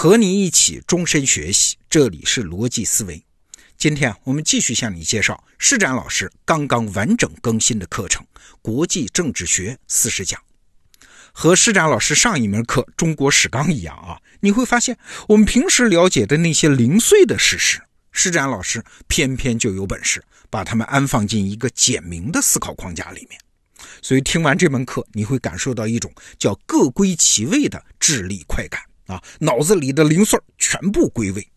[0.00, 3.20] 和你一起终身学习，这里是逻辑思维。
[3.76, 8.24] 今天，我们继续向你介绍施展老师刚刚完整更新的课程
[8.62, 10.40] 《国际政治学四十讲》。
[11.32, 23.36] 和施展老师上一门课《中国史纲》一样啊，你会发现我们平时了解的那些零碎的事实，施展老师偏偏就有本事把它们安放进一个简明的思考框架里面。
[24.00, 31.48] 所以听完这门课，你会感受到一种叫各归其位的智力快感啊，脑子里的零碎全部归位。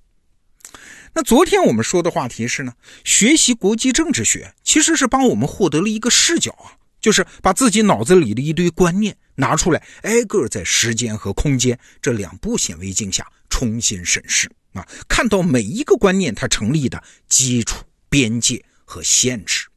[1.13, 19.67] 那昨天我们说的话题是呢，学习国际政治学其实是帮我们获得了一个视角啊，就是把自己脑子里的一堆观念拿出来，挨个在时间和空间这两部显微镜下重新审视啊，看到每一个观念它成立的基础、边界和限制。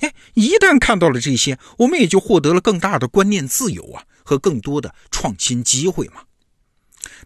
[0.00, 6.24] 哎，一旦看到了这些，我们也就获得了更大的观念自由啊，和更多的创新机会嘛。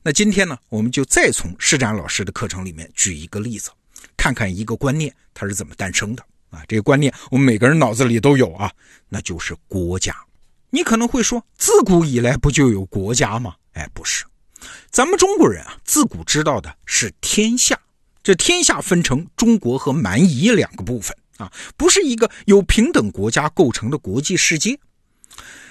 [0.02, 3.70] 那今天呢，我们就再从施展老师的课程里面举一个例子，
[4.16, 6.62] 看看一个观念它是怎么诞生的啊。
[6.68, 8.72] 这个观念我们每个人脑子里都有啊，
[9.08, 10.14] 那就是国家。
[10.70, 13.54] 你可能会说，自古以来不就有国家吗？
[13.72, 14.24] 哎，不是，
[14.90, 17.78] 咱们中国人啊，自古知道的是天下，
[18.22, 21.16] 这天下分成中国和蛮夷两个部分。
[21.38, 24.76] 啊，不是一个由平等国家构成的国际世界。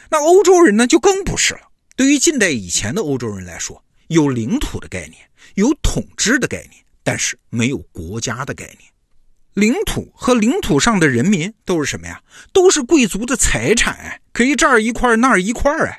[0.09, 1.59] 那欧洲人呢，就更不是了。
[1.97, 5.15] 对于近代以前的欧洲人来说，有领土的概念，
[5.55, 8.91] 有统治的概念，但是没有国家的概念。
[9.53, 12.21] 领土和领土上的人民都是什么呀？
[12.53, 15.97] 都是贵族的财产，可以这儿一块那儿一块啊。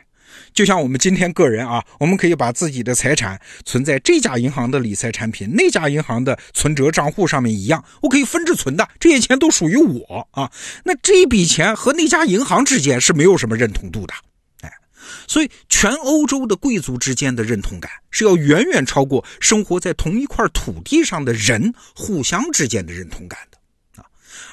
[0.54, 10.50] 就像我们今天个人啊，我们可以把自己的财产存在这家银行的理财产品、那家银行的存折账户上面一样，我可以分着存的，这些钱都属于我啊。
[10.84, 14.14] 那这一笔钱和那家银行之间是没有什么认同度的，
[15.26, 24.06] 所以全欧洲的贵族之间的认同感是要远远超过生活在同一块土地上的人互相之间的认同感的啊。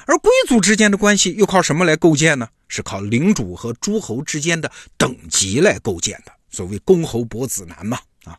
[0.06, 2.48] 而贵族之间的关系又靠什么来构建呢？
[2.68, 6.32] 是靠领主和诸侯之间的等级来构建的。
[6.50, 8.38] 所谓公侯伯子男嘛，啊，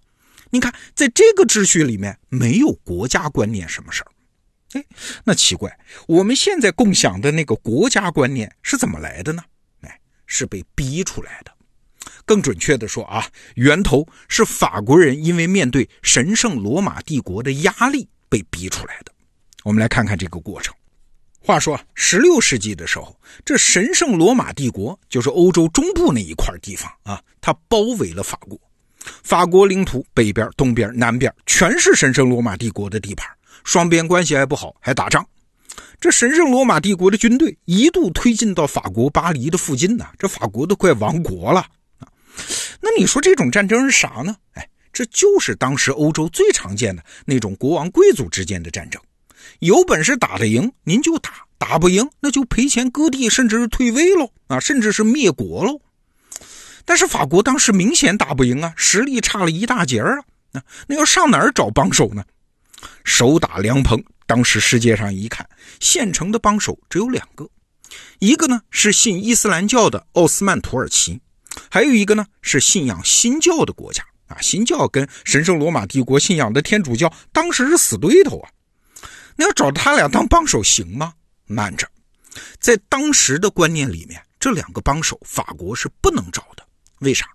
[0.49, 4.11] 你看，在这个秩序里面没有国家观念什么事儿。
[4.73, 4.83] 哎，
[5.23, 9.43] 那奇怪，我们现在共享的那个国家观念是怎么来的呢？
[9.81, 11.51] 哎，是被逼出来的。
[12.27, 19.11] 更准确的说啊，源头是法国人因为面对神圣罗马帝国的压力被逼出来的。
[19.63, 20.71] 我们来看看这个过程。
[21.39, 28.59] 话说，十六世纪的时候，这神圣罗马帝国就是欧洲中部那一块地方啊，它包围了法国。
[29.23, 33.25] 法国领土北边、东边、南边全是神圣罗马帝国的地盘，
[33.63, 35.25] 双边关系还不好，还打仗。
[36.01, 41.65] 这神圣罗马帝国的军队一度推进到法国巴黎的附近呢，这法国都快亡国了！
[42.81, 44.35] 那你说这种战争是啥呢？
[44.53, 49.01] 哎，这就是当时欧洲最常见的那种国王贵族之间的战争。
[49.59, 55.79] 有本事打得赢，您就打；打不赢，那就赔钱割地，甚至是退位喽啊，甚至是灭国喽。
[56.85, 60.09] 但是法国当时明显打不赢啊，实力差了一大截啊。
[60.51, 62.23] 那那要上哪儿找帮手呢？
[63.03, 65.47] 手打凉棚，当时世界上一看，
[65.79, 67.49] 现成的帮手只有两个，
[68.19, 71.19] 一个呢是信伊斯兰教的奥斯曼土耳其，
[71.69, 74.37] 还有一个呢是信仰新教的国家啊。
[74.41, 78.49] 新教跟神圣罗马帝国信仰的天主教当时是死对头啊。
[79.35, 81.13] 那要找他俩当帮手行吗？
[81.45, 81.87] 慢着，
[82.59, 86.65] 在当时的观念里面，这两个帮手法国是不能找的。
[86.99, 87.27] 为啥？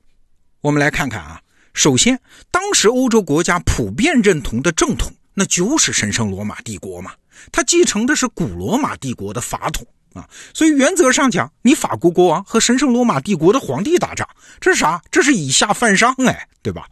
[0.60, 1.40] 我们来看看啊。
[1.74, 7.12] 首先，当时欧洲国家普遍认同的正统，那就是神圣罗马帝国嘛。
[7.50, 14.28] 它继承的是古罗马帝国的法统啊，所以原则上讲，你法国国王和神圣罗马帝国的皇帝打仗，
[14.60, 15.02] 这是啥？
[15.10, 16.86] 这是以下犯上哎，对吧？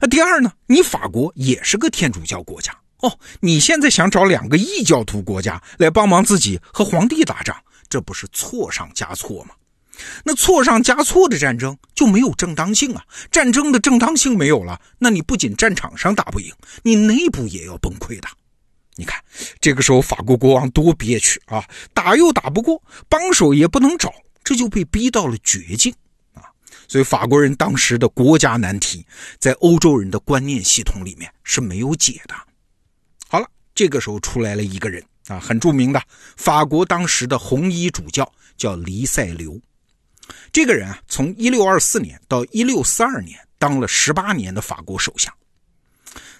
[0.00, 0.52] 那第二呢？
[0.66, 2.76] 你法国也是个天主教国家。
[3.00, 7.56] 哦，你现在想找两个异教徒国家来帮忙自己和皇帝打仗，
[7.88, 9.54] 这不是错上加错吗？
[10.24, 13.04] 那错上加错的战争就没有正当性啊！
[13.30, 16.52] 战争的正当性没有了，那你不仅战场上打不赢，
[16.82, 18.28] 你内部也要崩溃的。
[18.96, 19.20] 你看，
[19.60, 21.64] 这个时候法国国王多憋屈啊！
[21.92, 24.14] 打又打不过，帮手也不能找，
[24.44, 25.92] 这就被逼到了绝境
[26.32, 26.46] 啊！
[26.86, 29.04] 所以法国人当时的国家难题，
[29.40, 32.34] 在欧洲人的观念系统里面是没有解的。
[33.26, 36.00] 好了这个时候出来了一个人啊，很著名的
[36.36, 39.60] 法国当时的红衣主教叫黎塞留。
[40.52, 45.34] 这个人啊，从一六二四年到一六四二年当了十八年的法国首相。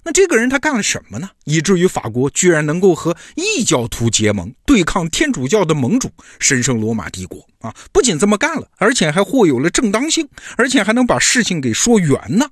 [0.04, 1.30] 那这个人他干了什么呢？
[1.44, 7.74] 以至于法国居然能够和异教徒结盟，对抗天主教的盟主神圣罗马帝国啊！
[7.90, 12.46] 不仅这么干了，而且还获有了正当性，而且还能把事情给说圆呢。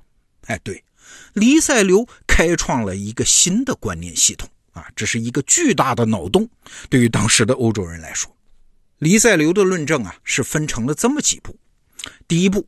[0.46, 0.82] 哎，对。
[1.34, 6.48] 黎塞留开创了一个新的观念系统啊，这是一个巨大的脑洞。
[6.88, 8.34] 对于当时的欧洲人来说，
[8.98, 11.54] 黎塞留的论证啊是分成了这么几步。
[12.26, 12.66] 第一步，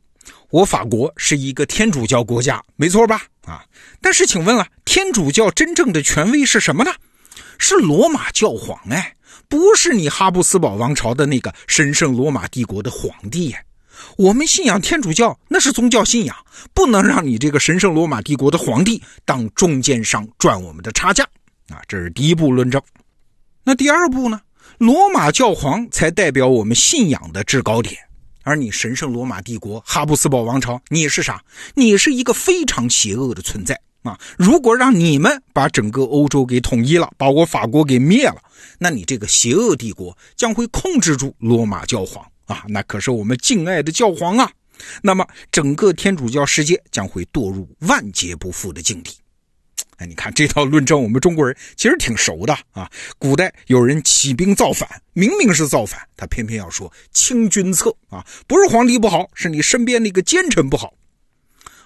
[0.49, 3.23] 我法国是一个天主教国家，没错吧？
[3.45, 3.63] 啊，
[4.01, 6.91] 但是请问了，天主教真正的权威是什么呢？
[7.57, 9.15] 是罗马教皇哎，
[9.47, 13.65] 不是你哈布斯堡王朝的那个神圣罗马帝国的皇帝耶。
[14.17, 16.35] 我们信仰天主教，那是宗教信仰，
[16.73, 21.23] 不能让你这个神圣罗马帝国的皇帝当中间商赚我们的差价
[21.69, 21.81] 啊！
[21.87, 22.81] 这是第一步论证。
[23.63, 24.41] 那第二步呢？
[24.79, 27.95] 罗马教皇才代表我们信仰的制高点，
[28.45, 31.43] 而你神圣罗马帝国哈布斯堡王朝，你是啥？
[31.73, 34.17] 你是一个非常邪恶的存在啊！
[34.37, 38.37] 如果让你们把整个欧洲给统一了，把我法国给灭了，
[38.77, 42.23] 那你这个邪恶帝国将会控制住罗马教皇。
[42.45, 44.51] 啊，那可是我们敬爱的教皇啊！
[45.01, 49.11] 那么整个天主教世界将会堕入万劫不复的境地。
[49.97, 52.89] 哎，你看这套论证，我们中国人其实挺熟的啊。
[53.17, 60.93] 古代有人起兵造反，明明是造反，他偏偏要说清君侧啊，不是皇帝不好，是你身边那个奸臣不好。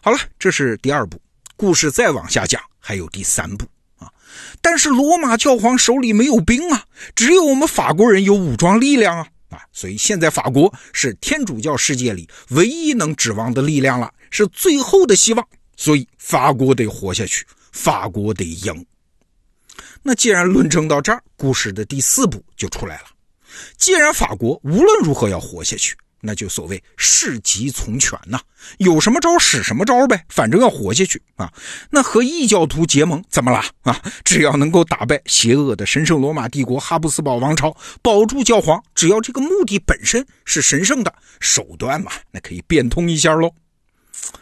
[0.01, 1.21] 好了，这是第二步，
[1.55, 3.65] 故事再往下讲，还有第三步
[3.97, 4.09] 啊。
[4.61, 6.85] 但是罗马教皇手里没有兵啊，
[7.15, 9.27] 只有我们法国人有武装力量啊。
[9.49, 15.47] 啊，所以现在法国是天主教世界里唯一能指望的力量了，是最后的希望。
[15.75, 18.85] 所以法国得活下去，法国得赢。
[20.03, 23.05] 那既然论证到这儿，故事的第四步就出来了。
[23.77, 25.95] 既然法国无论如何要活下去。
[26.21, 28.41] 那就所谓事急从权呐，
[28.79, 31.49] 有什么招使什么招呗，反正要活下去啊。
[31.89, 34.01] 那和异教徒结盟怎么了啊？
[34.25, 43.53] 只要能够打败邪恶的神圣罗马帝国哈布斯堡王朝，保住教皇，只要这个目的本身是神圣的，手段嘛，那可以变通一下喽。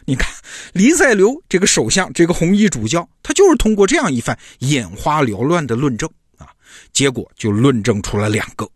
[0.05, 0.31] 你看，
[0.73, 6.47] 黎塞留这个首相，这个红衣主教，他就是通过这样一番眼花缭乱的论证啊，
[6.93, 8.69] 结果就论证出了两个。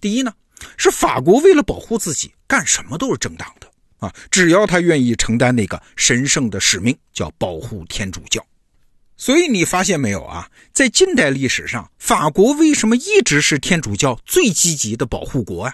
[0.00, 0.32] 第一呢。
[0.76, 4.12] 是法国为了保护自己，干什么都是正当的啊！
[4.28, 8.44] 只要他愿意承担那个神圣的使命，叫保护天主教。
[9.16, 10.50] 所以你发现没有啊？
[10.72, 15.72] 在近代历史上，法国为什么一直是天主教最积极的保护国啊？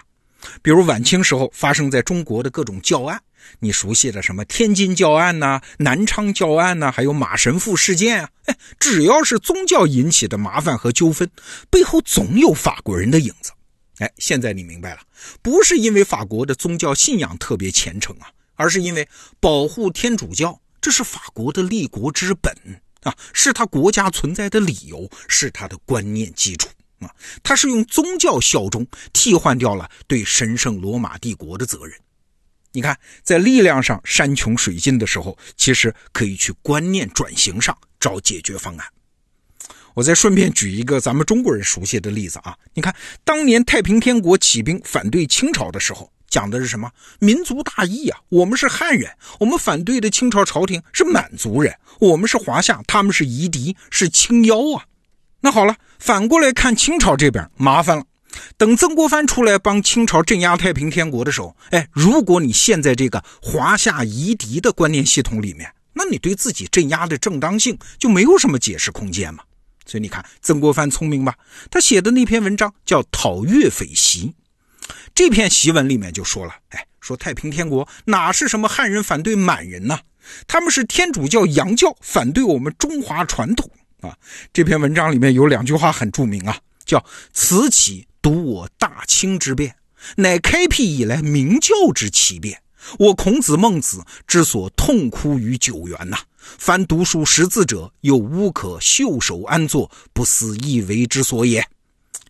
[0.61, 3.19] 比如晚清时候发生在中国的各种教案，
[3.59, 8.29] 你熟悉的什么天津教案呐、南昌教案呐，还有马神父事件啊？
[8.45, 11.29] 哎，只要是宗教引起的麻烦和纠纷，
[11.69, 13.51] 背后总有法国人的影子。
[13.99, 15.01] 哎，现在你明白了，
[15.41, 19.07] 不是因为法国的宗教信仰特别虔诚啊，而是因为
[19.39, 22.53] 保护天主教，这是法国的立国之本
[23.03, 26.67] 啊，是他国家存在的理由，是他的观念基础
[26.99, 27.09] 啊，
[27.41, 31.97] 他是用宗教效忠替换掉了对神圣罗马帝国的责任。
[32.75, 38.85] 你看，在力量上山穷水尽的时候，其实可以去观念转型上找解决方案。
[39.93, 42.93] 我再顺便举一个咱们中国人熟悉的例子啊，你看
[43.23, 46.91] 当年太平天国起兵反对清朝的时候，讲的是什么？
[47.19, 54.83] 民族大义啊，我们是汉人，我们反对的清朝朝廷是满族人，我们是华夏，他们是夷狄，是清妖啊。
[55.39, 58.03] 那好了，反过来看清朝这边麻烦了，
[58.57, 69.43] 等曾国藩出来帮清朝镇压太平天国的时候，哎，如果你陷在这个华夏夷狄的观念系统里面，那你对自己镇压的正当性就没有什么解释空间嘛。
[69.85, 71.35] 所以你看，曾国藩聪明吧？
[71.69, 74.25] 他写的那篇文章叫《讨岳匪檄》，
[75.13, 79.99] 这篇檄文里面就说了，哎，说太平天国哪是什么汉人反对满人呢？
[80.47, 83.69] 他们是天主教洋教反对我们中华传统
[84.01, 84.17] 啊！
[84.51, 89.75] 这篇文章里面有两句话很著名啊，叫“此起独我大清之变，
[90.15, 92.59] 乃开辟以来明教之奇变。
[92.97, 101.63] 我孔子、孟子之所痛哭于九原呐。”凡读书识字者，又无可袖手安坐，不思一为之所也。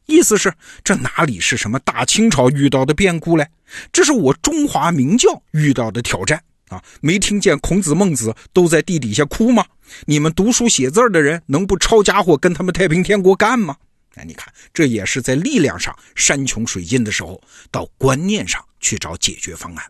[0.06, 3.48] 意思是，这哪里是什么大清朝遇到的变故嘞？
[3.94, 6.84] 这是我中华明教遇到的挑战啊！
[7.00, 9.64] 没听见孔子、孟子都在地底下哭吗？
[10.08, 13.78] 你们读书写字的人，能不抄家伙跟他们太平天国干吗？
[14.16, 19.86] 哎，你看，这也是在力量上山穷水尽的时候，到观念上去找解决方案。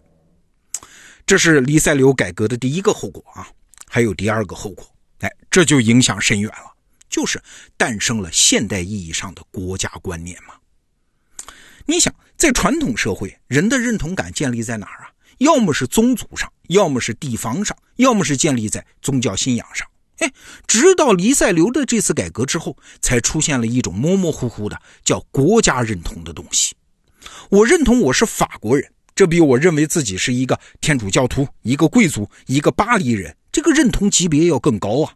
[1.25, 3.47] 这是黎塞留改革的第一个后果啊！
[3.87, 4.85] 还有第二个后果，
[5.19, 6.73] 哎，这就影响深远了，
[7.09, 7.41] 就是
[7.77, 10.55] 诞生了现代意义上的国家观念嘛。
[11.85, 15.11] 你想，在传统社会，人的认同感建立在哪儿啊？
[15.37, 19.87] 要么是宗族上，要么是地方上，要么是建立在宗教信仰上。
[20.19, 20.31] 哎，
[20.67, 26.75] 直到黎塞留的这次改革之后，才出现了一种模模糊糊的叫国家认同的东西。
[27.49, 33.35] 我认同我是法国人，这比我认为自己是一个天主教徒、一个贵族、一个巴黎人。
[33.51, 35.13] 这个认同级别要更高啊！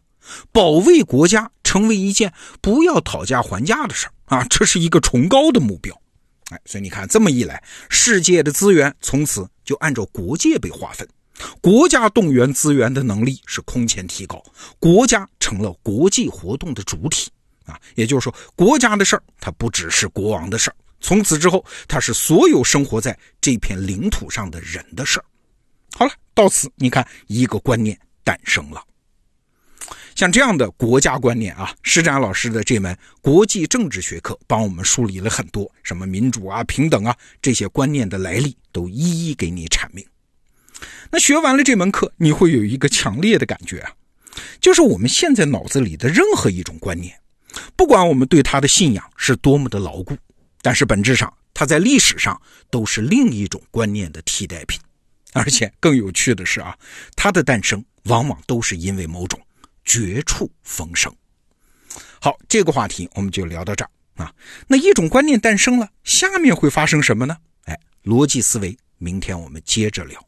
[0.50, 5.94] 保卫国家成为一件不要讨价还价的事儿啊，这是一个崇高的目标。
[6.50, 11.06] 哎，所以你看，这么一来，世界的资源从此就按照国界被划分，
[11.60, 14.42] 国家动员资源的能力是空前提高，
[14.78, 17.30] 国家成了国际活动的主体
[17.64, 17.78] 啊。
[17.94, 25.24] 也就是说，国家的事儿它不只是国王的事儿，从此之后，它是所有生活在这片领土上的人的事儿。
[25.92, 28.82] 好了，到此你看，一个观念诞生了。
[30.14, 40.04] 像这样的国家观念啊，施展老师的这门国际政治学课帮我们梳理了很多，什么民主啊、平等啊这些观念的来历，都一一给你阐明。
[41.10, 43.92] 那学完了这门课，你会有一个强烈的感觉啊，
[44.60, 47.20] 就是我们现在脑子里的任何一种观念，
[47.76, 50.16] 不管我们对它的信仰是多么的牢固，
[50.62, 54.80] 但是本质上它在历史上都是另一种观念的替代品，
[55.32, 56.76] 而且更有趣的是啊，
[57.14, 59.40] 它的诞生往往都是因为某种。
[59.82, 61.12] 绝处逢生。
[62.20, 63.90] 好，这个话题我们就聊到这儿
[64.22, 64.32] 啊。
[64.68, 67.36] 那一种观念诞生了，下面会发生什么呢？
[67.64, 70.24] 哎，逻辑思维，明天我们接着聊。